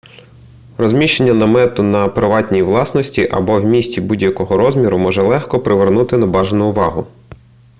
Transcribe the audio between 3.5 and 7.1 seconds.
в місті будь-якого розміру може легко привернути небажану увагу